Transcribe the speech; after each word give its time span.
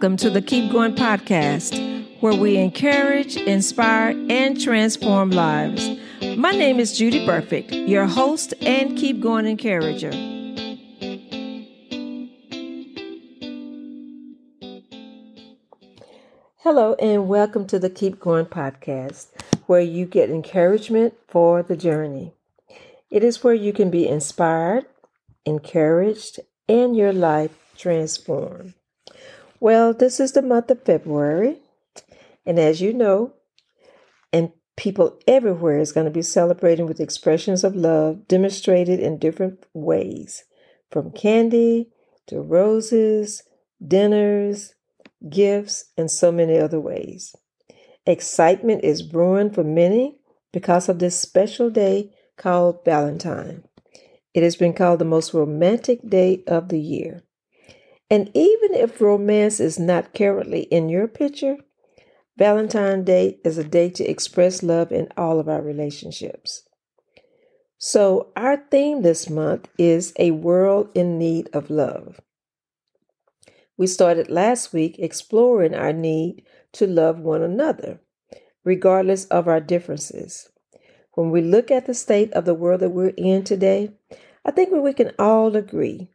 Welcome 0.00 0.16
to 0.16 0.30
the 0.30 0.40
Keep 0.40 0.72
Going 0.72 0.94
podcast, 0.94 2.22
where 2.22 2.32
we 2.32 2.56
encourage, 2.56 3.36
inspire, 3.36 4.16
and 4.30 4.58
transform 4.58 5.28
lives. 5.30 5.90
My 6.38 6.52
name 6.52 6.80
is 6.80 6.96
Judy 6.96 7.26
Perfect, 7.26 7.70
your 7.70 8.06
host 8.06 8.54
and 8.62 8.96
Keep 8.96 9.20
Going 9.20 9.44
encourager. 9.44 10.10
Hello, 16.60 16.94
and 16.94 17.28
welcome 17.28 17.66
to 17.66 17.78
the 17.78 17.90
Keep 17.90 18.20
Going 18.20 18.46
podcast, 18.46 19.26
where 19.66 19.82
you 19.82 20.06
get 20.06 20.30
encouragement 20.30 21.12
for 21.28 21.62
the 21.62 21.76
journey. 21.76 22.32
It 23.10 23.22
is 23.22 23.44
where 23.44 23.52
you 23.52 23.74
can 23.74 23.90
be 23.90 24.08
inspired, 24.08 24.86
encouraged, 25.44 26.40
and 26.70 26.96
your 26.96 27.12
life 27.12 27.50
transformed. 27.76 28.72
Well, 29.60 29.92
this 29.92 30.20
is 30.20 30.32
the 30.32 30.40
month 30.40 30.70
of 30.70 30.84
February, 30.84 31.58
and 32.46 32.58
as 32.58 32.80
you 32.80 32.94
know, 32.94 33.34
and 34.32 34.52
people 34.74 35.18
everywhere 35.28 35.78
is 35.78 35.92
going 35.92 36.06
to 36.06 36.10
be 36.10 36.22
celebrating 36.22 36.86
with 36.86 36.98
expressions 36.98 37.62
of 37.62 37.76
love 37.76 38.26
demonstrated 38.26 39.00
in 39.00 39.18
different 39.18 39.66
ways 39.74 40.44
from 40.90 41.12
candy 41.12 41.90
to 42.28 42.40
roses, 42.40 43.42
dinners, 43.86 44.74
gifts, 45.28 45.90
and 45.94 46.10
so 46.10 46.32
many 46.32 46.58
other 46.58 46.80
ways. 46.80 47.36
Excitement 48.06 48.82
is 48.82 49.02
brewing 49.02 49.50
for 49.50 49.62
many 49.62 50.18
because 50.54 50.88
of 50.88 51.00
this 51.00 51.20
special 51.20 51.68
day 51.68 52.14
called 52.38 52.82
Valentine. 52.86 53.64
It 54.32 54.42
has 54.42 54.56
been 54.56 54.72
called 54.72 55.00
the 55.00 55.04
most 55.04 55.34
romantic 55.34 56.00
day 56.08 56.42
of 56.46 56.70
the 56.70 56.80
year. 56.80 57.24
And 58.10 58.28
even 58.34 58.74
if 58.74 59.00
romance 59.00 59.60
is 59.60 59.78
not 59.78 60.14
currently 60.14 60.62
in 60.62 60.88
your 60.88 61.06
picture, 61.06 61.58
Valentine's 62.36 63.04
Day 63.04 63.38
is 63.44 63.56
a 63.56 63.64
day 63.64 63.88
to 63.90 64.04
express 64.04 64.62
love 64.62 64.90
in 64.90 65.08
all 65.16 65.38
of 65.38 65.48
our 65.48 65.62
relationships. 65.62 66.62
So, 67.78 68.32
our 68.36 68.56
theme 68.56 69.02
this 69.02 69.30
month 69.30 69.68
is 69.78 70.12
a 70.18 70.32
world 70.32 70.90
in 70.94 71.18
need 71.18 71.48
of 71.52 71.70
love. 71.70 72.20
We 73.78 73.86
started 73.86 74.28
last 74.28 74.72
week 74.72 74.98
exploring 74.98 75.74
our 75.74 75.92
need 75.92 76.44
to 76.72 76.86
love 76.86 77.20
one 77.20 77.42
another, 77.42 78.00
regardless 78.64 79.24
of 79.26 79.48
our 79.48 79.60
differences. 79.60 80.50
When 81.14 81.30
we 81.30 81.40
look 81.40 81.70
at 81.70 81.86
the 81.86 81.94
state 81.94 82.32
of 82.32 82.44
the 82.44 82.54
world 82.54 82.80
that 82.80 82.90
we're 82.90 83.14
in 83.16 83.44
today, 83.44 83.92
I 84.44 84.50
think 84.50 84.70
we 84.72 84.92
can 84.92 85.12
all 85.18 85.56
agree 85.56 86.10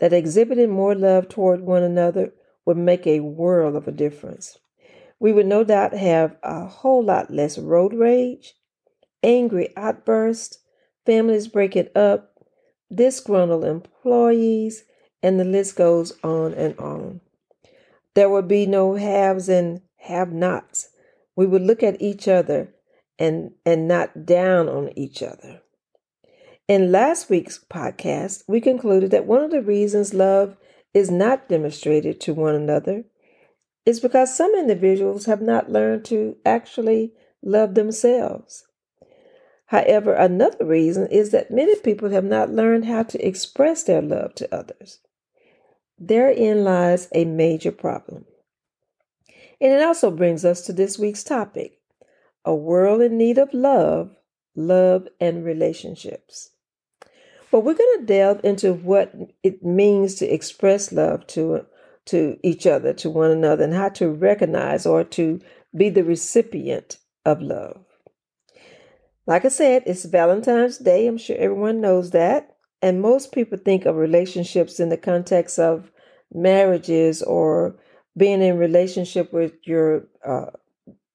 that 0.00 0.14
exhibiting 0.14 0.70
more 0.70 0.94
love 0.94 1.28
toward 1.28 1.60
one 1.60 1.82
another 1.82 2.32
would 2.64 2.78
make 2.78 3.06
a 3.06 3.20
world 3.20 3.76
of 3.76 3.86
a 3.86 3.92
difference. 3.92 4.58
We 5.20 5.30
would 5.30 5.46
no 5.46 5.62
doubt 5.62 5.92
have 5.92 6.36
a 6.42 6.64
whole 6.64 7.04
lot 7.04 7.30
less 7.30 7.58
road 7.58 7.92
rage, 7.92 8.54
angry 9.22 9.68
outbursts, 9.76 10.58
families 11.04 11.48
breaking 11.48 11.88
up, 11.94 12.32
disgruntled 12.92 13.64
employees, 13.64 14.84
and 15.22 15.38
the 15.38 15.44
list 15.44 15.76
goes 15.76 16.14
on 16.24 16.54
and 16.54 16.78
on. 16.78 17.20
There 18.14 18.30
would 18.30 18.48
be 18.48 18.64
no 18.64 18.94
haves 18.94 19.50
and 19.50 19.82
have 19.98 20.32
nots. 20.32 20.88
We 21.36 21.44
would 21.44 21.62
look 21.62 21.82
at 21.82 22.00
each 22.00 22.26
other 22.26 22.74
and, 23.18 23.52
and 23.66 23.86
not 23.86 24.24
down 24.24 24.66
on 24.70 24.96
each 24.96 25.22
other. 25.22 25.60
In 26.70 26.92
last 26.92 27.28
week's 27.28 27.58
podcast, 27.68 28.44
we 28.46 28.60
concluded 28.60 29.10
that 29.10 29.26
one 29.26 29.42
of 29.42 29.50
the 29.50 29.60
reasons 29.60 30.14
love 30.14 30.56
is 30.94 31.10
not 31.10 31.48
demonstrated 31.48 32.20
to 32.20 32.32
one 32.32 32.54
another 32.54 33.02
is 33.84 33.98
because 33.98 34.36
some 34.36 34.54
individuals 34.54 35.26
have 35.26 35.42
not 35.42 35.68
learned 35.68 36.04
to 36.04 36.36
actually 36.46 37.12
love 37.42 37.74
themselves. 37.74 38.68
However, 39.66 40.12
another 40.12 40.64
reason 40.64 41.08
is 41.08 41.32
that 41.32 41.50
many 41.50 41.74
people 41.74 42.10
have 42.10 42.22
not 42.22 42.50
learned 42.50 42.84
how 42.84 43.02
to 43.02 43.26
express 43.26 43.82
their 43.82 44.00
love 44.00 44.36
to 44.36 44.54
others. 44.54 45.00
Therein 45.98 46.62
lies 46.62 47.08
a 47.12 47.24
major 47.24 47.72
problem. 47.72 48.26
And 49.60 49.72
it 49.72 49.82
also 49.82 50.12
brings 50.12 50.44
us 50.44 50.60
to 50.66 50.72
this 50.72 51.00
week's 51.00 51.24
topic 51.24 51.80
a 52.44 52.54
world 52.54 53.00
in 53.00 53.18
need 53.18 53.38
of 53.38 53.52
love, 53.52 54.14
love, 54.54 55.08
and 55.18 55.44
relationships. 55.44 56.50
But 57.50 57.60
we're 57.60 57.74
going 57.74 58.00
to 58.00 58.06
delve 58.06 58.40
into 58.44 58.72
what 58.72 59.12
it 59.42 59.64
means 59.64 60.14
to 60.16 60.26
express 60.26 60.92
love 60.92 61.26
to 61.28 61.66
to 62.06 62.38
each 62.42 62.66
other, 62.66 62.92
to 62.94 63.10
one 63.10 63.30
another, 63.30 63.62
and 63.62 63.74
how 63.74 63.88
to 63.90 64.08
recognize 64.08 64.86
or 64.86 65.04
to 65.04 65.40
be 65.76 65.90
the 65.90 66.02
recipient 66.02 66.98
of 67.24 67.40
love. 67.42 67.84
Like 69.26 69.44
I 69.44 69.48
said, 69.48 69.84
it's 69.86 70.06
Valentine's 70.06 70.78
Day. 70.78 71.06
I'm 71.06 71.18
sure 71.18 71.36
everyone 71.36 71.80
knows 71.80 72.10
that. 72.10 72.56
And 72.82 73.02
most 73.02 73.32
people 73.32 73.58
think 73.58 73.84
of 73.84 73.96
relationships 73.96 74.80
in 74.80 74.88
the 74.88 74.96
context 74.96 75.58
of 75.58 75.92
marriages 76.32 77.22
or 77.22 77.76
being 78.16 78.42
in 78.42 78.56
relationship 78.56 79.32
with 79.32 79.52
your 79.64 80.06
uh, 80.26 80.46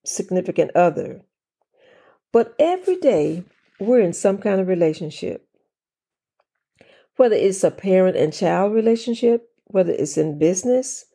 significant 0.06 0.72
other. 0.76 1.22
But 2.32 2.54
every 2.60 2.98
day 2.98 3.44
we're 3.80 4.02
in 4.02 4.14
some 4.14 4.38
kind 4.38 4.62
of 4.62 4.68
relationship 4.68 5.48
whether 7.18 7.36
it's 7.36 7.64
a 7.64 7.72
parent 7.72 8.18
and 8.18 8.34
child 8.34 8.74
relationship, 8.74 9.50
whether 9.66 9.92
it's 9.92 10.18
in 10.18 10.38
business, 10.38 11.06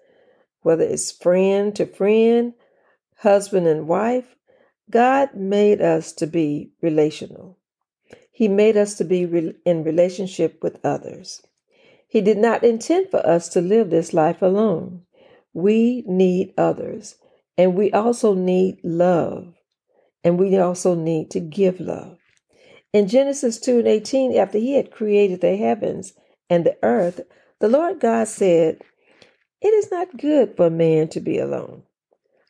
whether 0.63 0.85
it's 0.85 1.13
friend 1.13 1.75
to 1.77 1.87
friend, 1.87 2.55
husband 3.19 3.67
and 3.67 3.87
wife, 3.87 4.37
God 4.91 5.35
made 5.35 5.81
us 5.81 6.13
to 6.15 6.27
be 6.27 6.73
relational. 6.83 7.59
He 8.33 8.49
made 8.49 8.77
us 8.77 8.95
to 8.95 9.05
be 9.05 9.27
re- 9.27 9.55
in 9.65 9.85
relationship 9.85 10.63
with 10.63 10.85
others. 10.85 11.43
He 12.09 12.21
did 12.21 12.39
not 12.39 12.65
intend 12.65 13.11
for 13.11 13.25
us 13.25 13.49
to 13.51 13.61
live 13.61 13.91
this 13.91 14.13
life 14.13 14.43
alone. 14.43 15.03
We 15.53 16.05
need 16.07 16.55
others, 16.57 17.17
and 17.57 17.75
we 17.75 17.93
also 17.93 18.35
need 18.35 18.79
love, 18.83 19.55
and 20.25 20.39
we 20.39 20.57
also 20.57 20.95
need 20.95 21.31
to 21.33 21.41
give 21.41 21.81
love. 21.81 22.20
In 22.93 23.07
Genesis 23.07 23.61
2 23.61 23.79
and 23.79 23.89
18, 23.89 24.37
after 24.37 24.59
he 24.59 24.75
had 24.75 24.91
created 24.91 25.41
the 25.41 25.57
heavens 25.57 26.13
and 26.49 26.65
the 26.65 26.77
earth, 26.83 27.21
the 27.61 27.69
Lord 27.69 28.01
God 28.01 28.27
said, 28.27 28.81
It 29.63 29.69
is 29.69 29.93
not 29.93 30.19
good 30.19 30.57
for 30.57 30.71
man 30.71 31.07
to 31.09 31.21
be 31.21 31.39
alone. 31.39 31.85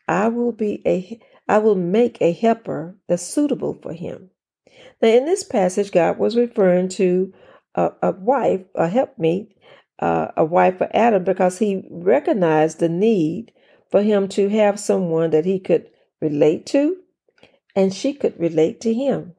I 0.09 0.29
will 0.29 0.53
be 0.53 0.83
a 0.87 1.21
I 1.47 1.59
will 1.59 1.75
make 1.75 2.17
a 2.21 2.33
helper 2.33 2.97
that's 3.09 3.25
suitable 3.27 3.75
for 3.75 3.93
him. 3.93 4.31
Now, 5.03 5.09
in 5.09 5.25
this 5.25 5.43
passage, 5.43 5.91
God 5.91 6.17
was 6.17 6.37
referring 6.37 6.89
to 6.91 7.35
a, 7.75 7.91
a 8.03 8.13
wife, 8.13 8.63
a 8.77 8.89
helpmeet, 8.89 9.57
uh, 9.99 10.29
a 10.37 10.45
wife 10.45 10.79
for 10.79 10.89
Adam, 10.95 11.25
because 11.25 11.59
he 11.59 11.85
recognized 11.91 12.79
the 12.79 12.89
need 12.89 13.53
for 13.91 14.01
him 14.03 14.29
to 14.29 14.49
have 14.49 14.79
someone 14.79 15.31
that 15.31 15.45
he 15.45 15.59
could 15.59 15.91
relate 16.21 16.67
to 16.67 16.99
and 17.75 17.93
she 17.93 18.15
could 18.15 18.39
relate 18.39 18.81
to 18.83 18.95
him 18.95 19.35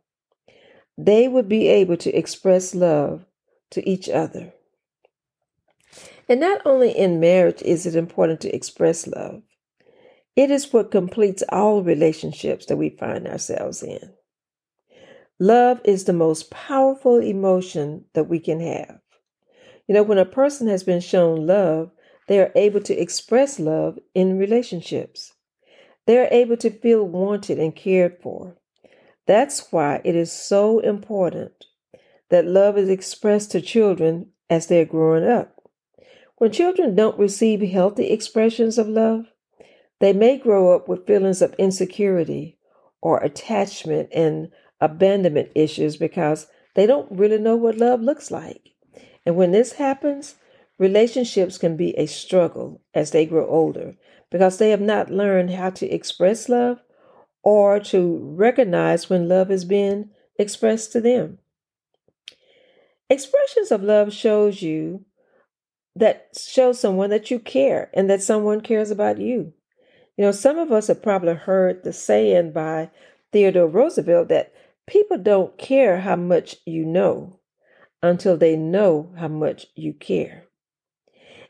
they 1.06 1.28
would 1.28 1.50
be 1.50 1.67
able 1.67 1.97
to 1.97 2.12
express 2.12 2.75
love 2.75 3.25
to 3.72 3.88
each 3.89 4.07
other. 4.07 4.53
And 6.29 6.39
not 6.39 6.62
only 6.66 6.91
in 6.91 7.19
marriage 7.19 7.62
is 7.63 7.85
it 7.85 7.95
important 7.95 8.39
to 8.41 8.56
express 8.56 9.07
love, 9.07 9.41
it 10.35 10.51
is 10.51 10.72
what 10.72 10.91
completes 10.91 11.44
all 11.50 11.81
relationships 11.81 12.67
that 12.67 12.78
we 12.78 12.89
find 12.89 13.28
ourselves 13.28 13.84
in. 13.84 14.13
Love 15.39 15.81
is 15.84 16.06
the 16.06 16.13
most 16.13 16.51
powerful 16.51 17.18
emotion 17.18 18.06
that 18.13 18.29
we 18.29 18.39
can 18.39 18.59
have. 18.59 19.00
You 19.88 19.95
know, 19.95 20.03
when 20.03 20.19
a 20.19 20.25
person 20.25 20.68
has 20.68 20.83
been 20.83 21.01
shown 21.01 21.47
love, 21.47 21.91
they 22.28 22.39
are 22.39 22.51
able 22.56 22.81
to 22.81 22.97
express 22.97 23.59
love 23.59 23.98
in 24.13 24.38
relationships. 24.38 25.33
They 26.06 26.19
are 26.19 26.30
able 26.31 26.57
to 26.57 26.69
feel 26.69 27.03
wanted 27.03 27.59
and 27.59 27.75
cared 27.75 28.19
for. 28.21 28.56
That's 29.27 29.71
why 29.71 30.01
it 30.03 30.15
is 30.15 30.31
so 30.31 30.79
important 30.79 31.65
that 32.29 32.45
love 32.45 32.77
is 32.77 32.89
expressed 32.89 33.51
to 33.51 33.62
children 33.62 34.31
as 34.50 34.68
they're 34.68 34.85
growing 34.85 35.27
up. 35.27 35.56
When 36.38 36.51
children 36.51 36.95
don't 36.95 37.19
receive 37.19 37.62
healthy 37.62 38.09
expressions 38.09 38.77
of 38.77 38.88
love, 38.88 39.25
they 40.00 40.13
may 40.13 40.38
grow 40.38 40.75
up 40.75 40.88
with 40.88 41.06
feelings 41.06 41.41
of 41.41 41.53
insecurity 41.59 42.57
or 43.01 43.19
attachment 43.19 44.09
and 44.12 44.50
abandonment 44.79 45.51
issues 45.53 45.97
because 45.97 46.47
they 46.74 46.88
don't 46.88 47.12
really 47.12 47.38
know 47.38 47.56
what 47.56 47.77
love 47.77 48.01
looks 48.01 48.31
like. 48.31 48.71
And 49.25 49.35
when 49.35 49.51
this 49.51 49.74
happens, 49.74 50.35
relationships 50.79 51.59
can 51.59 51.77
be 51.77 51.95
a 51.97 52.07
struggle 52.07 52.81
as 52.95 53.12
they 53.12 53.25
grow 53.25 53.47
older 53.47 53.95
because 54.31 54.57
they 54.57 54.71
have 54.71 54.81
not 54.81 55.12
learned 55.12 55.51
how 55.51 55.69
to 55.69 55.88
express 55.88 56.50
love 56.50 56.81
or 57.43 57.79
to 57.79 58.19
recognize 58.35 59.09
when 59.09 59.27
love 59.27 59.51
is 59.51 59.65
being 59.65 60.09
expressed 60.38 60.91
to 60.91 61.01
them. 61.01 61.39
Expressions 63.09 63.71
of 63.71 63.83
love 63.83 64.13
shows 64.13 64.61
you 64.61 65.05
that 65.95 66.29
shows 66.38 66.79
someone 66.79 67.09
that 67.09 67.29
you 67.29 67.39
care 67.39 67.89
and 67.93 68.09
that 68.09 68.21
someone 68.21 68.61
cares 68.61 68.91
about 68.91 69.19
you. 69.19 69.53
You 70.17 70.25
know, 70.25 70.31
some 70.31 70.57
of 70.57 70.71
us 70.71 70.88
have 70.88 71.03
probably 71.03 71.33
heard 71.33 71.83
the 71.83 71.93
saying 71.93 72.53
by 72.53 72.89
Theodore 73.31 73.67
Roosevelt 73.67 74.29
that 74.29 74.53
people 74.88 75.17
don't 75.17 75.57
care 75.57 76.01
how 76.01 76.15
much 76.15 76.57
you 76.65 76.85
know 76.85 77.39
until 78.03 78.38
they 78.38 78.55
know 78.55 79.13
how 79.17 79.27
much 79.27 79.67
you 79.75 79.93
care. 79.93 80.45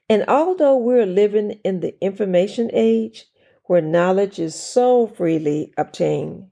And 0.10 0.26
although 0.28 0.78
we're 0.78 1.06
living 1.06 1.60
in 1.64 1.80
the 1.80 1.96
information 2.04 2.70
age 2.74 3.26
where 3.72 3.82
knowledge 3.82 4.38
is 4.38 4.54
so 4.54 5.08
freely 5.08 5.74
obtained, 5.78 6.46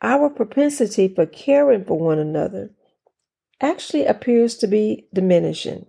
our 0.00 0.30
propensity 0.30 1.08
for 1.08 1.26
caring 1.26 1.84
for 1.84 1.98
one 1.98 2.20
another 2.20 2.70
actually 3.60 4.06
appears 4.06 4.56
to 4.56 4.68
be 4.68 5.08
diminishing. 5.12 5.84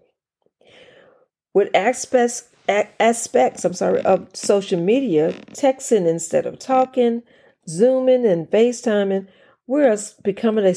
With 1.53 1.69
aspects, 1.75 2.49
aspects, 2.67 3.63
I'm 3.63 3.75
sorry, 3.75 4.01
of 4.01 4.35
social 4.35 4.81
media, 4.81 5.33
texting 5.51 6.07
instead 6.07 6.47
of 6.47 6.57
talking, 6.57 7.21
zooming 7.69 8.25
and 8.25 8.49
FaceTiming, 8.49 9.27
we're 9.67 9.95
becoming 10.23 10.65
a, 10.65 10.71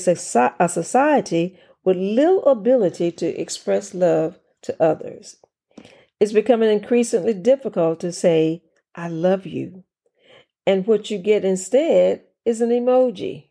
a 0.61 0.69
society 0.69 1.59
with 1.85 1.97
little 1.97 2.45
ability 2.45 3.13
to 3.13 3.41
express 3.41 3.95
love 3.95 4.39
to 4.61 4.77
others. 4.79 5.37
It's 6.21 6.33
becoming 6.33 6.71
increasingly 6.71 7.33
difficult 7.33 8.01
to 8.01 8.13
say, 8.13 8.63
I 8.95 9.09
love 9.09 9.47
you. 9.47 9.85
And 10.67 10.87
what 10.87 11.11
you 11.11 11.19
get 11.19 11.45
instead 11.45 12.23
is 12.45 12.61
an 12.61 12.71
emoji. 12.71 13.49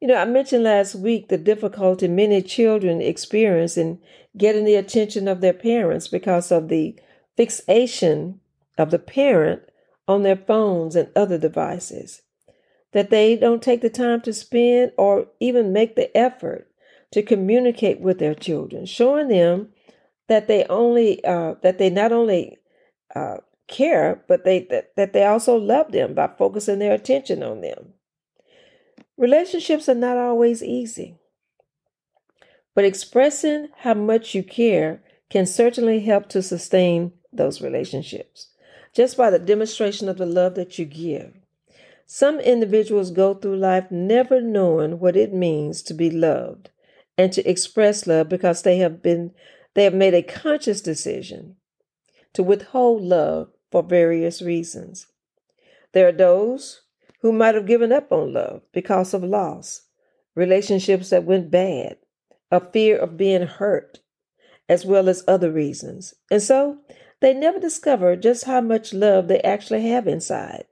You 0.00 0.08
know, 0.08 0.16
I 0.16 0.24
mentioned 0.24 0.64
last 0.64 0.94
week 0.94 1.28
the 1.28 1.38
difficulty 1.38 2.06
many 2.06 2.42
children 2.42 3.00
experience 3.00 3.76
in 3.76 3.98
getting 4.36 4.64
the 4.64 4.74
attention 4.74 5.26
of 5.26 5.40
their 5.40 5.54
parents 5.54 6.08
because 6.08 6.52
of 6.52 6.68
the 6.68 6.98
fixation 7.36 8.40
of 8.76 8.90
the 8.90 8.98
parent 8.98 9.62
on 10.06 10.22
their 10.22 10.36
phones 10.36 10.96
and 10.96 11.08
other 11.16 11.38
devices. 11.38 12.22
That 12.92 13.10
they 13.10 13.36
don't 13.36 13.62
take 13.62 13.80
the 13.80 13.90
time 13.90 14.20
to 14.22 14.32
spend 14.32 14.92
or 14.96 15.28
even 15.40 15.72
make 15.72 15.96
the 15.96 16.14
effort 16.16 16.70
to 17.12 17.22
communicate 17.22 18.00
with 18.00 18.18
their 18.18 18.34
children, 18.34 18.86
showing 18.86 19.28
them 19.28 19.70
that 20.28 20.46
they 20.46 20.64
only 20.64 21.24
uh, 21.24 21.54
that 21.62 21.78
they 21.78 21.90
not 21.90 22.12
only 22.12 22.58
uh, 23.14 23.38
care, 23.68 24.22
but 24.28 24.44
they 24.44 24.66
that, 24.70 24.94
that 24.96 25.12
they 25.12 25.24
also 25.24 25.56
love 25.56 25.92
them 25.92 26.14
by 26.14 26.28
focusing 26.38 26.78
their 26.78 26.94
attention 26.94 27.42
on 27.42 27.60
them. 27.60 27.94
Relationships 29.16 29.88
are 29.88 29.94
not 29.94 30.16
always 30.16 30.62
easy, 30.62 31.16
but 32.74 32.84
expressing 32.84 33.68
how 33.78 33.94
much 33.94 34.34
you 34.34 34.42
care 34.42 35.02
can 35.30 35.46
certainly 35.46 36.00
help 36.00 36.28
to 36.28 36.42
sustain 36.42 37.12
those 37.32 37.60
relationships 37.60 38.48
just 38.94 39.16
by 39.16 39.28
the 39.30 39.38
demonstration 39.38 40.08
of 40.08 40.16
the 40.16 40.26
love 40.26 40.54
that 40.54 40.78
you 40.78 40.84
give. 40.86 41.34
Some 42.06 42.40
individuals 42.40 43.10
go 43.10 43.34
through 43.34 43.56
life 43.56 43.90
never 43.90 44.40
knowing 44.40 45.00
what 45.00 45.16
it 45.16 45.34
means 45.34 45.82
to 45.82 45.94
be 45.94 46.08
loved 46.08 46.70
and 47.18 47.32
to 47.32 47.48
express 47.48 48.06
love 48.06 48.28
because 48.28 48.62
they 48.62 48.78
have 48.78 49.02
been 49.02 49.32
they 49.74 49.84
have 49.84 49.94
made 49.94 50.14
a 50.14 50.22
conscious 50.22 50.80
decision 50.80 51.56
to 52.32 52.42
withhold 52.42 53.02
love 53.02 53.48
for 53.76 53.82
various 53.82 54.40
reasons. 54.40 55.06
There 55.92 56.08
are 56.08 56.12
those 56.12 56.80
who 57.20 57.30
might 57.30 57.54
have 57.54 57.66
given 57.66 57.92
up 57.92 58.10
on 58.10 58.32
love 58.32 58.62
because 58.72 59.12
of 59.12 59.22
loss, 59.22 59.82
relationships 60.34 61.10
that 61.10 61.24
went 61.24 61.50
bad, 61.50 61.98
a 62.50 62.58
fear 62.58 62.96
of 62.96 63.18
being 63.18 63.42
hurt, 63.46 63.98
as 64.66 64.86
well 64.86 65.10
as 65.10 65.24
other 65.28 65.52
reasons. 65.52 66.14
And 66.30 66.42
so 66.42 66.78
they 67.20 67.34
never 67.34 67.60
discover 67.60 68.16
just 68.16 68.44
how 68.44 68.62
much 68.62 68.94
love 68.94 69.28
they 69.28 69.42
actually 69.42 69.86
have 69.90 70.08
inside, 70.08 70.64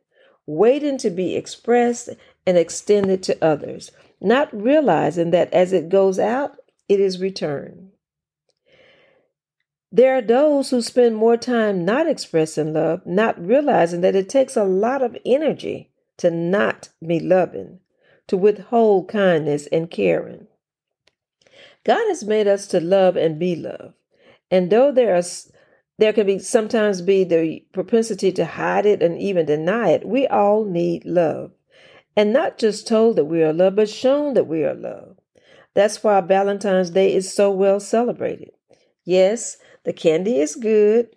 waiting 0.46 0.96
to 0.96 1.10
be 1.10 1.36
expressed 1.36 2.08
and 2.46 2.56
extended 2.56 3.22
to 3.24 3.44
others, 3.44 3.92
not 4.18 4.48
realizing 4.58 5.30
that 5.32 5.52
as 5.52 5.74
it 5.74 5.90
goes 5.90 6.18
out, 6.18 6.56
it 6.88 7.00
is 7.00 7.20
returned. 7.20 7.90
There 9.94 10.16
are 10.16 10.22
those 10.22 10.70
who 10.70 10.82
spend 10.82 11.14
more 11.14 11.36
time 11.36 11.84
not 11.84 12.08
expressing 12.08 12.72
love, 12.72 13.06
not 13.06 13.38
realizing 13.40 14.00
that 14.00 14.16
it 14.16 14.28
takes 14.28 14.56
a 14.56 14.64
lot 14.64 15.02
of 15.02 15.16
energy 15.24 15.92
to 16.16 16.32
not 16.32 16.88
be 17.06 17.20
loving, 17.20 17.78
to 18.26 18.36
withhold 18.36 19.06
kindness 19.06 19.68
and 19.70 19.88
caring. 19.88 20.48
God 21.84 22.08
has 22.08 22.24
made 22.24 22.48
us 22.48 22.66
to 22.68 22.80
love 22.80 23.14
and 23.14 23.38
be 23.38 23.54
loved. 23.54 23.94
And 24.50 24.68
though 24.68 24.90
there 24.90 25.14
are 25.14 25.22
there 25.98 26.12
can 26.12 26.26
be 26.26 26.40
sometimes 26.40 27.00
be 27.00 27.22
the 27.22 27.64
propensity 27.72 28.32
to 28.32 28.44
hide 28.44 28.86
it 28.86 29.00
and 29.00 29.16
even 29.16 29.46
deny 29.46 29.90
it, 29.90 30.04
we 30.04 30.26
all 30.26 30.64
need 30.64 31.04
love. 31.04 31.52
And 32.16 32.32
not 32.32 32.58
just 32.58 32.88
told 32.88 33.14
that 33.14 33.26
we 33.26 33.44
are 33.44 33.52
loved, 33.52 33.76
but 33.76 33.88
shown 33.88 34.34
that 34.34 34.48
we 34.48 34.64
are 34.64 34.74
loved. 34.74 35.20
That's 35.74 36.02
why 36.02 36.20
Valentine's 36.20 36.90
Day 36.90 37.14
is 37.14 37.32
so 37.32 37.52
well 37.52 37.78
celebrated. 37.78 38.50
Yes, 39.04 39.58
the 39.84 39.92
candy 39.92 40.40
is 40.40 40.56
good 40.56 41.08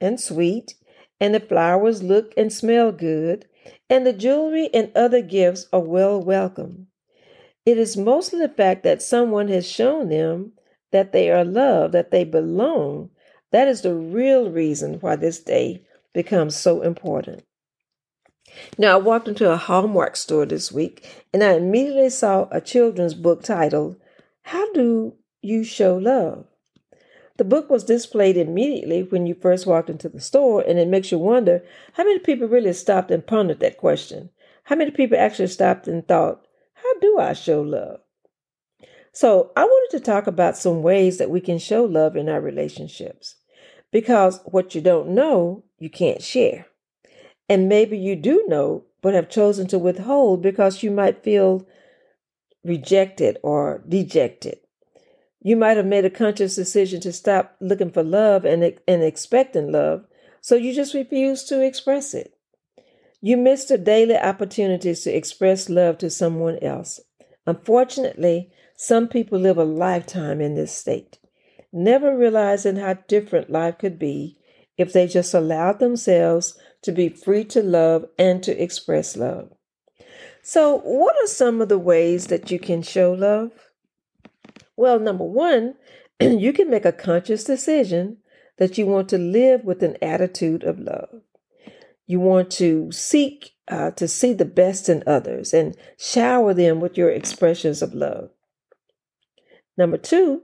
and 0.00 0.20
sweet, 0.20 0.74
and 1.20 1.34
the 1.34 1.40
flowers 1.40 2.02
look 2.02 2.34
and 2.36 2.52
smell 2.52 2.92
good, 2.92 3.46
and 3.88 4.06
the 4.06 4.12
jewelry 4.12 4.68
and 4.74 4.92
other 4.94 5.22
gifts 5.22 5.66
are 5.72 5.80
well 5.80 6.20
welcome. 6.20 6.88
It 7.64 7.78
is 7.78 7.96
mostly 7.96 8.38
the 8.38 8.48
fact 8.48 8.84
that 8.84 9.02
someone 9.02 9.48
has 9.48 9.68
shown 9.68 10.08
them 10.08 10.52
that 10.92 11.12
they 11.12 11.30
are 11.30 11.44
loved, 11.44 11.94
that 11.94 12.10
they 12.10 12.24
belong. 12.24 13.10
That 13.52 13.68
is 13.68 13.82
the 13.82 13.94
real 13.94 14.50
reason 14.50 14.94
why 15.00 15.16
this 15.16 15.40
day 15.40 15.82
becomes 16.12 16.56
so 16.56 16.82
important. 16.82 17.44
Now, 18.78 18.94
I 18.94 19.00
walked 19.00 19.28
into 19.28 19.50
a 19.50 19.56
Hallmark 19.56 20.16
store 20.16 20.46
this 20.46 20.70
week 20.70 21.06
and 21.32 21.42
I 21.42 21.54
immediately 21.54 22.10
saw 22.10 22.48
a 22.50 22.60
children's 22.60 23.14
book 23.14 23.42
titled, 23.42 23.96
How 24.42 24.72
Do 24.72 25.14
You 25.42 25.64
Show 25.64 25.96
Love? 25.96 26.46
The 27.36 27.44
book 27.44 27.68
was 27.68 27.84
displayed 27.84 28.36
immediately 28.36 29.02
when 29.02 29.26
you 29.26 29.34
first 29.34 29.66
walked 29.66 29.90
into 29.90 30.08
the 30.08 30.20
store, 30.20 30.62
and 30.62 30.78
it 30.78 30.88
makes 30.88 31.12
you 31.12 31.18
wonder 31.18 31.62
how 31.92 32.04
many 32.04 32.18
people 32.18 32.48
really 32.48 32.72
stopped 32.72 33.10
and 33.10 33.26
pondered 33.26 33.60
that 33.60 33.76
question. 33.76 34.30
How 34.64 34.76
many 34.76 34.90
people 34.90 35.18
actually 35.18 35.48
stopped 35.48 35.86
and 35.86 36.06
thought, 36.06 36.46
How 36.74 36.98
do 37.00 37.18
I 37.18 37.34
show 37.34 37.60
love? 37.60 38.00
So, 39.12 39.52
I 39.56 39.64
wanted 39.64 39.98
to 39.98 40.04
talk 40.04 40.26
about 40.26 40.56
some 40.56 40.82
ways 40.82 41.18
that 41.18 41.30
we 41.30 41.40
can 41.40 41.58
show 41.58 41.84
love 41.84 42.16
in 42.16 42.28
our 42.28 42.40
relationships. 42.40 43.36
Because 43.92 44.40
what 44.44 44.74
you 44.74 44.80
don't 44.80 45.10
know, 45.10 45.64
you 45.78 45.88
can't 45.88 46.22
share. 46.22 46.66
And 47.48 47.68
maybe 47.68 47.96
you 47.96 48.16
do 48.16 48.44
know, 48.48 48.84
but 49.00 49.14
have 49.14 49.28
chosen 49.28 49.66
to 49.68 49.78
withhold 49.78 50.42
because 50.42 50.82
you 50.82 50.90
might 50.90 51.22
feel 51.22 51.66
rejected 52.64 53.38
or 53.42 53.82
dejected. 53.88 54.58
You 55.46 55.54
might 55.54 55.76
have 55.76 55.86
made 55.86 56.04
a 56.04 56.10
conscious 56.10 56.56
decision 56.56 57.00
to 57.02 57.12
stop 57.12 57.54
looking 57.60 57.92
for 57.92 58.02
love 58.02 58.44
and, 58.44 58.64
and 58.88 59.02
expecting 59.04 59.70
love, 59.70 60.04
so 60.40 60.56
you 60.56 60.74
just 60.74 60.92
refuse 60.92 61.44
to 61.44 61.64
express 61.64 62.14
it. 62.14 62.34
You 63.20 63.36
missed 63.36 63.68
the 63.68 63.78
daily 63.78 64.16
opportunities 64.16 65.02
to 65.02 65.16
express 65.16 65.68
love 65.68 65.98
to 65.98 66.10
someone 66.10 66.58
else. 66.58 66.98
Unfortunately, 67.46 68.50
some 68.74 69.06
people 69.06 69.38
live 69.38 69.56
a 69.56 69.62
lifetime 69.62 70.40
in 70.40 70.56
this 70.56 70.74
state, 70.74 71.20
never 71.72 72.18
realizing 72.18 72.74
how 72.74 72.94
different 73.06 73.48
life 73.48 73.78
could 73.78 74.00
be 74.00 74.38
if 74.76 74.92
they 74.92 75.06
just 75.06 75.32
allowed 75.32 75.78
themselves 75.78 76.58
to 76.82 76.90
be 76.90 77.08
free 77.08 77.44
to 77.44 77.62
love 77.62 78.04
and 78.18 78.42
to 78.42 78.60
express 78.60 79.16
love. 79.16 79.52
So, 80.42 80.78
what 80.78 81.14
are 81.22 81.28
some 81.28 81.60
of 81.60 81.68
the 81.68 81.78
ways 81.78 82.26
that 82.26 82.50
you 82.50 82.58
can 82.58 82.82
show 82.82 83.12
love? 83.12 83.52
Well, 84.76 84.98
number 85.00 85.24
one, 85.24 85.74
you 86.20 86.52
can 86.52 86.70
make 86.70 86.84
a 86.84 86.92
conscious 86.92 87.44
decision 87.44 88.18
that 88.58 88.78
you 88.78 88.86
want 88.86 89.08
to 89.10 89.18
live 89.18 89.64
with 89.64 89.82
an 89.82 89.96
attitude 90.00 90.64
of 90.64 90.78
love. 90.78 91.22
You 92.06 92.20
want 92.20 92.50
to 92.52 92.92
seek 92.92 93.54
uh, 93.68 93.90
to 93.92 94.06
see 94.06 94.32
the 94.32 94.44
best 94.44 94.88
in 94.88 95.02
others 95.06 95.52
and 95.52 95.76
shower 95.98 96.54
them 96.54 96.80
with 96.80 96.96
your 96.96 97.10
expressions 97.10 97.82
of 97.82 97.94
love. 97.94 98.30
Number 99.76 99.98
two, 99.98 100.42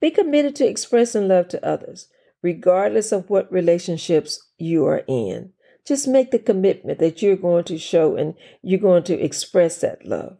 be 0.00 0.10
committed 0.10 0.56
to 0.56 0.66
expressing 0.66 1.28
love 1.28 1.48
to 1.48 1.66
others, 1.66 2.08
regardless 2.42 3.12
of 3.12 3.30
what 3.30 3.50
relationships 3.50 4.48
you 4.58 4.84
are 4.86 5.04
in. 5.06 5.52
Just 5.86 6.08
make 6.08 6.32
the 6.32 6.38
commitment 6.38 6.98
that 6.98 7.22
you're 7.22 7.36
going 7.36 7.64
to 7.64 7.78
show 7.78 8.16
and 8.16 8.34
you're 8.60 8.80
going 8.80 9.04
to 9.04 9.18
express 9.18 9.80
that 9.80 10.04
love. 10.04 10.36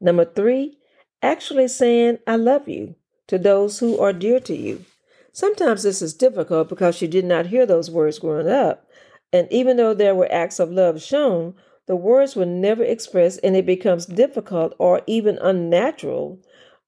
Number 0.00 0.24
three, 0.24 0.78
actually 1.22 1.68
saying, 1.68 2.18
I 2.26 2.36
love 2.36 2.68
you 2.68 2.94
to 3.28 3.38
those 3.38 3.78
who 3.78 3.98
are 3.98 4.12
dear 4.12 4.40
to 4.40 4.56
you. 4.56 4.84
Sometimes 5.32 5.82
this 5.82 6.02
is 6.02 6.14
difficult 6.14 6.68
because 6.68 7.00
you 7.00 7.08
did 7.08 7.24
not 7.24 7.46
hear 7.46 7.66
those 7.66 7.90
words 7.90 8.18
growing 8.18 8.48
up. 8.48 8.88
And 9.32 9.46
even 9.50 9.76
though 9.76 9.94
there 9.94 10.14
were 10.14 10.30
acts 10.32 10.58
of 10.58 10.70
love 10.70 11.00
shown, 11.00 11.54
the 11.86 11.96
words 11.96 12.34
were 12.34 12.46
never 12.46 12.82
expressed 12.82 13.40
and 13.42 13.56
it 13.56 13.66
becomes 13.66 14.06
difficult 14.06 14.74
or 14.78 15.02
even 15.06 15.38
unnatural 15.38 16.40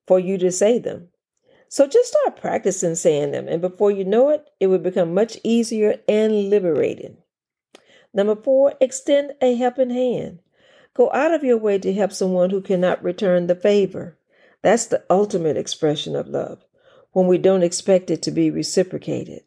for 0.06 0.18
you 0.18 0.38
to 0.38 0.50
say 0.50 0.78
them. 0.78 1.08
So 1.68 1.86
just 1.86 2.12
start 2.12 2.40
practicing 2.40 2.96
saying 2.96 3.30
them, 3.30 3.48
and 3.48 3.62
before 3.62 3.90
you 3.90 4.04
know 4.04 4.28
it, 4.28 4.46
it 4.60 4.66
will 4.66 4.78
become 4.78 5.14
much 5.14 5.38
easier 5.42 6.00
and 6.06 6.50
liberating. 6.50 7.16
Number 8.12 8.36
four, 8.36 8.74
extend 8.78 9.32
a 9.40 9.54
helping 9.54 9.88
hand. 9.88 10.40
Go 10.92 11.10
out 11.12 11.32
of 11.32 11.42
your 11.42 11.56
way 11.56 11.78
to 11.78 11.94
help 11.94 12.12
someone 12.12 12.50
who 12.50 12.60
cannot 12.60 13.02
return 13.02 13.46
the 13.46 13.54
favor. 13.54 14.18
That's 14.62 14.86
the 14.86 15.04
ultimate 15.10 15.56
expression 15.56 16.16
of 16.16 16.28
love 16.28 16.64
when 17.12 17.26
we 17.26 17.38
don't 17.38 17.62
expect 17.62 18.10
it 18.10 18.22
to 18.22 18.30
be 18.30 18.50
reciprocated. 18.50 19.42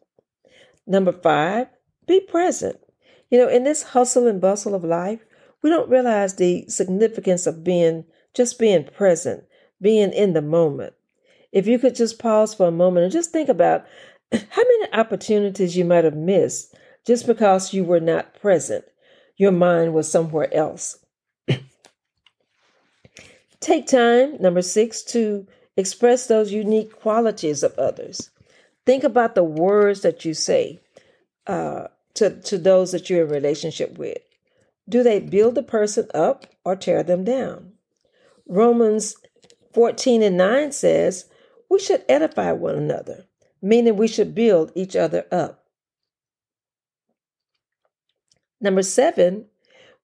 Number 0.86 1.12
five, 1.12 1.68
be 2.06 2.20
present. 2.20 2.78
You 3.30 3.38
know, 3.38 3.48
in 3.48 3.64
this 3.64 3.82
hustle 3.82 4.28
and 4.28 4.40
bustle 4.40 4.74
of 4.74 4.84
life, 4.84 5.20
we 5.62 5.70
don't 5.70 5.90
realize 5.90 6.34
the 6.34 6.64
significance 6.68 7.46
of 7.46 7.64
being 7.64 8.04
just 8.34 8.58
being 8.58 8.84
present, 8.84 9.44
being 9.80 10.12
in 10.12 10.34
the 10.34 10.42
moment. 10.42 10.92
If 11.50 11.66
you 11.66 11.78
could 11.78 11.94
just 11.94 12.18
pause 12.18 12.54
for 12.54 12.68
a 12.68 12.72
moment 12.72 13.04
and 13.04 13.12
just 13.12 13.32
think 13.32 13.48
about 13.48 13.86
how 14.32 14.62
many 14.62 14.92
opportunities 14.92 15.76
you 15.76 15.84
might 15.84 16.04
have 16.04 16.16
missed 16.16 16.74
just 17.06 17.26
because 17.26 17.72
you 17.72 17.82
were 17.82 18.00
not 18.00 18.38
present, 18.40 18.84
your 19.36 19.52
mind 19.52 19.94
was 19.94 20.10
somewhere 20.10 20.52
else. 20.54 20.98
Take 23.66 23.88
time, 23.88 24.40
number 24.40 24.62
six, 24.62 25.02
to 25.02 25.44
express 25.76 26.28
those 26.28 26.52
unique 26.52 27.00
qualities 27.00 27.64
of 27.64 27.76
others. 27.76 28.30
Think 28.84 29.02
about 29.02 29.34
the 29.34 29.42
words 29.42 30.02
that 30.02 30.24
you 30.24 30.34
say 30.34 30.78
uh, 31.48 31.88
to, 32.14 32.40
to 32.42 32.58
those 32.58 32.92
that 32.92 33.10
you're 33.10 33.24
in 33.24 33.28
relationship 33.28 33.98
with. 33.98 34.18
Do 34.88 35.02
they 35.02 35.18
build 35.18 35.56
the 35.56 35.64
person 35.64 36.06
up 36.14 36.46
or 36.64 36.76
tear 36.76 37.02
them 37.02 37.24
down? 37.24 37.72
Romans 38.46 39.16
14 39.74 40.22
and 40.22 40.36
9 40.36 40.70
says, 40.70 41.24
We 41.68 41.80
should 41.80 42.04
edify 42.08 42.52
one 42.52 42.76
another, 42.76 43.24
meaning 43.60 43.96
we 43.96 44.06
should 44.06 44.32
build 44.32 44.70
each 44.76 44.94
other 44.94 45.26
up. 45.32 45.64
Number 48.60 48.84
seven, 48.84 49.46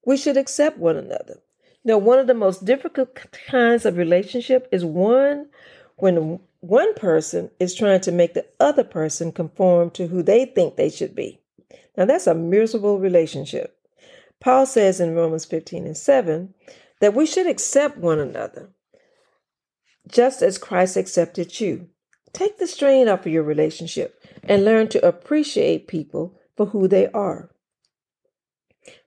we 0.05 0.17
should 0.17 0.37
accept 0.37 0.79
one 0.79 0.97
another. 0.97 1.39
Now, 1.85 1.99
one 1.99 2.19
of 2.19 2.27
the 2.27 2.35
most 2.35 2.65
difficult 2.65 3.19
kinds 3.33 3.85
of 3.85 3.97
relationship 3.97 4.69
is 4.71 4.85
one 4.85 5.49
when 5.97 6.39
one 6.61 6.95
person 6.95 7.51
is 7.59 7.75
trying 7.75 8.01
to 8.03 8.13
make 8.13 8.35
the 8.35 8.47
other 8.61 8.85
person 8.85 9.33
conform 9.33 9.91
to 9.91 10.07
who 10.07 10.23
they 10.23 10.45
think 10.45 10.77
they 10.77 10.91
should 10.91 11.15
be. 11.15 11.41
Now, 11.97 12.05
that's 12.05 12.27
a 12.27 12.35
miserable 12.35 12.99
relationship. 12.99 13.77
Paul 14.41 14.67
says 14.67 15.01
in 15.01 15.15
Romans 15.15 15.45
15 15.45 15.87
and 15.87 15.97
7 15.97 16.55
that 17.01 17.15
we 17.15 17.27
should 17.27 17.47
accept 17.47 17.99
one 17.99 18.19
another 18.19 18.71
just 20.09 20.43
as 20.43 20.59
Christ 20.59 20.97
accepted 20.97 21.61
you. 21.61 21.89
Take 22.33 22.59
the 22.59 22.67
strain 22.67 23.09
off 23.09 23.27
of 23.27 23.33
your 23.33 23.43
relationship 23.43 24.25
and 24.43 24.65
learn 24.65 24.89
to 24.89 25.07
appreciate 25.07 25.87
people 25.87 26.39
for 26.57 26.67
who 26.67 26.89
they 26.89 27.09
are. 27.09 27.51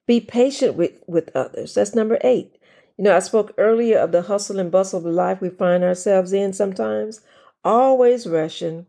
Be 0.05 0.21
patient 0.21 0.75
with, 0.75 0.93
with 1.07 1.35
others. 1.35 1.73
That's 1.73 1.95
number 1.95 2.19
eight. 2.21 2.57
You 2.97 3.03
know, 3.03 3.15
I 3.15 3.19
spoke 3.19 3.53
earlier 3.57 3.99
of 3.99 4.11
the 4.11 4.23
hustle 4.23 4.59
and 4.59 4.71
bustle 4.71 4.99
of 4.99 5.05
life 5.05 5.41
we 5.41 5.49
find 5.49 5.83
ourselves 5.83 6.31
in 6.31 6.53
sometimes, 6.53 7.21
always 7.63 8.25
rushing, 8.25 8.85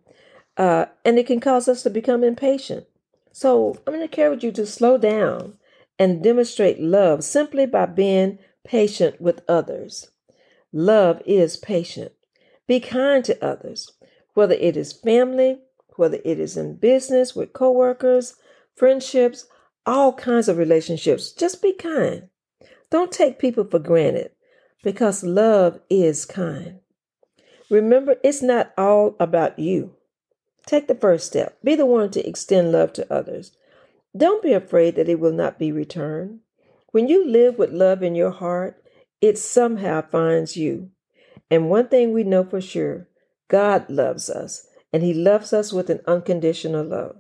uh, 0.57 0.87
and 1.05 1.19
it 1.19 1.27
can 1.27 1.41
cause 1.41 1.69
us 1.69 1.83
to 1.83 1.91
become 1.91 2.23
impatient. 2.23 2.87
So 3.33 3.77
I'm 3.87 3.95
going 3.95 3.99
to 3.99 4.05
encourage 4.05 4.45
you 4.45 4.53
to 4.53 4.67
slow 4.67 4.97
down 4.97 5.59
and 5.99 6.23
demonstrate 6.23 6.81
love 6.81 7.25
simply 7.25 7.67
by 7.67 7.87
being 7.87 8.39
patient 8.65 9.21
with 9.21 9.43
others. 9.49 10.11
Love 10.73 11.21
is 11.27 11.57
patient. 11.57 12.13
Be 12.67 12.81
kind 12.81 13.25
to 13.25 13.45
others, 13.45 13.93
whether 14.35 14.55
it 14.55 14.77
is 14.77 14.93
family, 14.93 15.61
whether 15.97 16.19
it 16.25 16.39
is 16.39 16.57
in 16.57 16.77
business 16.77 17.35
with 17.35 17.53
coworkers, 17.53 18.37
friendships, 18.77 19.47
all 19.85 20.13
kinds 20.13 20.49
of 20.49 20.59
relationships. 20.59 21.33
Just 21.33 21.61
be 21.61 21.73
kind. 21.73 22.29
Don't 22.91 23.13
take 23.13 23.39
people 23.39 23.65
for 23.65 23.79
granted 23.79 24.31
because 24.83 25.25
love 25.25 25.81
is 25.91 26.25
kind. 26.25 26.81
Remember, 27.69 28.17
it's 28.23 28.43
not 28.43 28.73
all 28.79 29.17
about 29.19 29.59
you. 29.59 29.95
Take 30.67 30.87
the 30.87 30.95
first 30.95 31.27
step. 31.27 31.59
Be 31.65 31.75
the 31.75 31.87
one 31.87 32.11
to 32.11 32.27
extend 32.27 32.73
love 32.73 32.93
to 32.95 33.13
others. 33.13 33.53
Don't 34.17 34.43
be 34.43 34.53
afraid 34.53 34.97
that 34.97 35.09
it 35.09 35.21
will 35.21 35.33
not 35.33 35.59
be 35.59 35.73
returned. 35.73 36.41
When 36.93 37.09
you 37.09 37.27
live 37.27 37.59
with 37.59 37.73
love 37.73 38.03
in 38.03 38.15
your 38.15 38.31
heart, 38.31 38.83
it 39.21 39.39
somehow 39.39 40.03
finds 40.03 40.57
you. 40.57 40.91
And 41.51 41.71
one 41.71 41.89
thing 41.89 42.13
we 42.13 42.25
know 42.25 42.45
for 42.45 42.61
sure 42.61 43.09
God 43.49 43.89
loves 43.89 44.31
us, 44.31 44.67
and 44.93 45.03
He 45.03 45.15
loves 45.15 45.53
us 45.53 45.73
with 45.73 45.91
an 45.91 46.01
unconditional 46.07 46.85
love. 46.85 47.17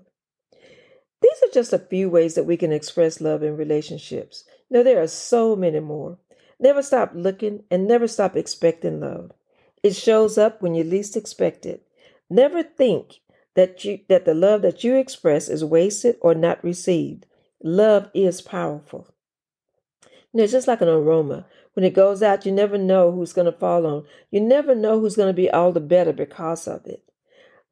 These 1.23 1.42
are 1.44 1.52
just 1.52 1.73
a 1.73 1.78
few 1.78 2.08
ways 2.08 2.35
that 2.35 2.44
we 2.44 2.56
can 2.56 2.73
express 2.73 3.20
love 3.20 3.42
in 3.42 3.56
relationships. 3.56 4.44
Now, 4.70 4.82
there 4.82 5.00
are 5.02 5.08
so 5.08 5.54
many 5.56 5.80
more. 5.80 6.18
Never 6.58 6.82
stop 6.82 7.12
looking 7.14 7.64
and 7.70 7.87
never 7.87 8.08
stop 8.08 8.37
expecting 8.37 9.00
love. 9.00 9.32
It 9.82 9.94
shows 9.94 10.38
up 10.38 10.62
when 10.62 10.75
you 10.75 10.85
least 10.85 11.16
expect 11.16 11.66
it. 11.66 11.87
Never 12.28 12.62
think 12.62 13.20
that 13.54 13.85
you 13.85 14.00
that 14.08 14.25
the 14.25 14.35
love 14.35 14.62
that 14.62 14.82
you 14.82 14.96
express 14.96 15.49
is 15.49 15.64
wasted 15.64 16.16
or 16.20 16.35
not 16.35 16.62
received. 16.64 17.26
Love 17.62 18.11
is 18.14 18.40
powerful. 18.40 19.08
You 20.02 20.38
know, 20.38 20.42
it's 20.44 20.52
just 20.52 20.68
like 20.68 20.80
an 20.80 20.88
aroma. 20.88 21.46
When 21.75 21.85
it 21.85 21.94
goes 21.94 22.23
out, 22.23 22.44
you 22.44 22.52
never 22.52 22.78
know 22.78 23.12
who's 23.12 23.32
going 23.32 23.50
to 23.50 23.58
fall 23.58 23.87
on. 23.87 24.04
You 24.30 24.40
never 24.40 24.75
know 24.75 24.99
who's 24.99 25.16
going 25.16 25.28
to 25.28 25.35
be 25.35 25.50
all 25.50 25.73
the 25.73 25.80
better 25.80 26.12
because 26.12 26.66
of 26.66 26.85
it. 26.87 27.05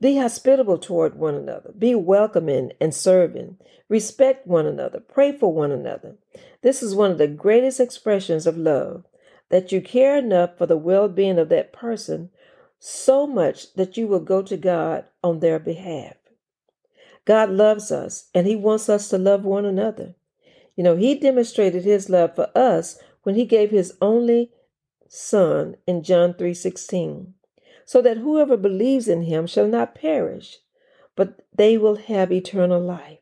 Be 0.01 0.17
hospitable 0.19 0.79
toward 0.79 1.17
one 1.17 1.35
another. 1.35 1.73
Be 1.77 1.95
welcoming 1.95 2.73
and 2.81 2.95
serving. 2.95 3.59
Respect 3.89 4.47
one 4.47 4.67
another. 4.67 5.01
Pray 5.01 5.33
for 5.33 5.53
one 5.53 5.71
another. 5.71 6.17
This 6.63 6.83
is 6.83 6.95
one 6.95 7.11
of 7.11 7.19
the 7.19 7.29
greatest 7.29 7.81
expressions 7.81 8.47
of 8.47 8.57
love 8.57 9.05
that 9.51 9.71
you 9.71 9.81
care 9.81 10.17
enough 10.17 10.59
for 10.59 10.67
the 10.67 10.77
well 10.77 11.09
being 11.09 11.39
of 11.39 11.49
that 11.51 11.73
person 11.73 12.31
so 12.79 13.27
much 13.27 13.73
that 13.75 13.97
you 13.97 14.07
will 14.07 14.21
go 14.21 14.43
to 14.43 14.57
God 14.57 15.05
on 15.23 15.41
their 15.41 15.59
behalf. 15.59 16.17
God 17.25 17.51
loves 17.51 17.93
us 17.93 18.29
and 18.35 18.47
He 18.47 18.57
wants 18.57 18.89
us 18.89 19.09
to 19.09 19.19
love 19.19 19.45
one 19.45 19.65
another. 19.65 20.15
You 20.77 20.85
know, 20.85 20.97
He 20.97 21.19
demonstrated 21.19 21.85
His 21.85 22.11
love 22.11 22.35
for 22.35 22.51
us 22.55 22.99
when 23.23 23.37
He 23.37 23.45
gave 23.45 23.71
His 23.71 23.95
only 24.03 24.51
Son 25.09 25.77
in 25.87 26.03
John 26.03 26.35
3 26.35 26.53
16 26.53 27.35
so 27.85 28.01
that 28.03 28.19
whoever 28.19 28.57
believes 28.57 29.09
in 29.09 29.23
him 29.23 29.47
shall 29.47 29.69
not 29.69 29.95
perish, 29.95 30.59
but 31.17 31.45
they 31.55 31.79
will 31.79 31.97
have 31.97 32.33
eternal 32.33 32.81
life. 32.81 33.19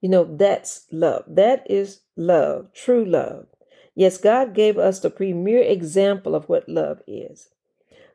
You 0.00 0.08
know, 0.08 0.24
that's 0.24 0.86
love. 0.90 1.24
That 1.28 1.64
is 1.70 2.00
love, 2.16 2.72
true 2.72 3.04
love. 3.04 3.46
Yes, 3.94 4.18
God 4.18 4.54
gave 4.54 4.78
us 4.78 5.00
the 5.00 5.10
premier 5.10 5.62
example 5.62 6.34
of 6.34 6.48
what 6.48 6.68
love 6.68 7.02
is. 7.06 7.50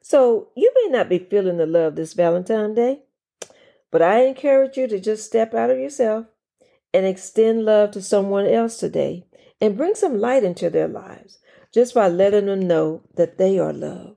So 0.02 0.50
you 0.56 0.72
may 0.76 0.92
not 0.92 1.10
be 1.10 1.20
feeling 1.20 1.58
the 1.58 1.66
love 1.66 1.96
this 1.96 2.14
Valentine 2.14 2.74
Day, 2.74 3.04
but 3.92 4.02
I 4.02 4.26
encourage 4.26 4.78
you 4.78 4.88
to 4.88 5.00
just 5.00 5.26
step 5.26 5.54
out 5.54 5.70
of 5.70 5.80
yourself 5.80 6.26
and 6.94 7.06
extend 7.06 7.64
love 7.64 7.92
to 7.92 8.02
someone 8.02 8.48
else 8.48 8.78
today 8.78 9.26
and 9.62 9.78
bring 9.78 9.96
some 9.96 10.20
light 10.20 10.44
into 10.44 10.70
their 10.70 10.88
lives 10.88 11.40
just 11.74 11.94
by 11.94 12.08
letting 12.08 12.48
them 12.48 12.68
know 12.68 13.04
that 13.16 13.38
they 13.38 13.60
are 13.60 13.74
loved. 13.74 14.17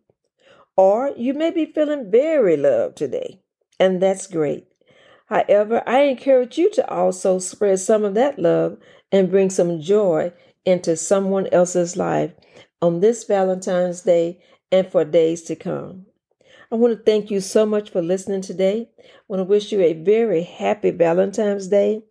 Or 0.80 1.12
you 1.14 1.34
may 1.34 1.50
be 1.50 1.66
feeling 1.66 2.10
very 2.10 2.56
loved 2.56 2.96
today, 2.96 3.42
and 3.78 4.00
that's 4.00 4.26
great. 4.26 4.66
However, 5.26 5.82
I 5.86 6.04
encourage 6.04 6.56
you 6.56 6.70
to 6.70 6.90
also 6.90 7.38
spread 7.38 7.80
some 7.80 8.02
of 8.02 8.14
that 8.14 8.38
love 8.38 8.78
and 9.12 9.30
bring 9.30 9.50
some 9.50 9.82
joy 9.82 10.32
into 10.64 10.96
someone 10.96 11.48
else's 11.48 11.98
life 11.98 12.32
on 12.80 13.00
this 13.00 13.24
Valentine's 13.24 14.00
Day 14.00 14.40
and 14.72 14.90
for 14.90 15.04
days 15.04 15.42
to 15.42 15.54
come. 15.54 16.06
I 16.72 16.76
want 16.76 16.96
to 16.96 17.04
thank 17.04 17.30
you 17.30 17.42
so 17.42 17.66
much 17.66 17.90
for 17.90 18.00
listening 18.00 18.40
today. 18.40 18.88
I 18.98 19.02
want 19.28 19.40
to 19.40 19.44
wish 19.44 19.72
you 19.72 19.82
a 19.82 19.92
very 19.92 20.44
happy 20.44 20.92
Valentine's 20.92 21.68
Day 21.68 22.04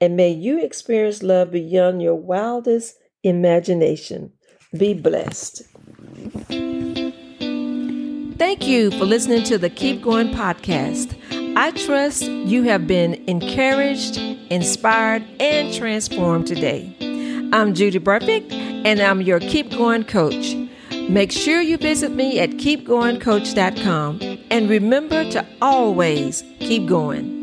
and 0.00 0.16
may 0.16 0.30
you 0.30 0.60
experience 0.64 1.22
love 1.22 1.52
beyond 1.52 2.02
your 2.02 2.16
wildest 2.16 2.96
imagination. 3.22 4.32
Be 4.76 4.94
blessed. 4.94 5.62
Thank 8.38 8.66
you 8.66 8.90
for 8.90 9.06
listening 9.06 9.44
to 9.44 9.56
the 9.56 9.70
Keep 9.70 10.02
Going 10.02 10.28
podcast. 10.28 11.16
I 11.56 11.70
trust 11.70 12.24
you 12.24 12.64
have 12.64 12.86
been 12.86 13.14
encouraged, 13.26 14.18
inspired, 14.50 15.24
and 15.40 15.72
transformed 15.72 16.46
today. 16.46 16.94
I'm 17.54 17.72
Judy 17.72 17.98
Burfict, 17.98 18.52
and 18.52 19.00
I'm 19.00 19.22
your 19.22 19.40
Keep 19.40 19.70
Going 19.70 20.04
coach. 20.04 20.54
Make 21.08 21.32
sure 21.32 21.62
you 21.62 21.78
visit 21.78 22.12
me 22.12 22.38
at 22.38 22.50
keepgoingcoach.com 22.50 24.20
and 24.50 24.68
remember 24.68 25.30
to 25.30 25.46
always 25.62 26.44
keep 26.60 26.86
going. 26.86 27.35